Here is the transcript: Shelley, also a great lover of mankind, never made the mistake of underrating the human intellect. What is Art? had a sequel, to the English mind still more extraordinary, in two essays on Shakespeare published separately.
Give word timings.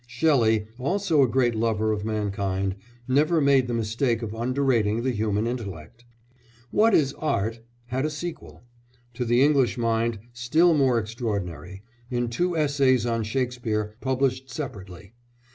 Shelley, 0.07 0.65
also 0.79 1.21
a 1.21 1.27
great 1.27 1.53
lover 1.53 1.91
of 1.91 2.03
mankind, 2.03 2.75
never 3.07 3.39
made 3.39 3.67
the 3.67 3.73
mistake 3.75 4.23
of 4.23 4.33
underrating 4.33 5.03
the 5.03 5.11
human 5.11 5.45
intellect. 5.45 6.05
What 6.71 6.95
is 6.95 7.13
Art? 7.19 7.59
had 7.85 8.03
a 8.03 8.09
sequel, 8.09 8.63
to 9.13 9.23
the 9.25 9.43
English 9.43 9.77
mind 9.77 10.17
still 10.33 10.73
more 10.73 10.97
extraordinary, 10.97 11.83
in 12.09 12.29
two 12.29 12.57
essays 12.57 13.05
on 13.05 13.21
Shakespeare 13.21 13.95
published 14.01 14.49
separately. 14.49 15.13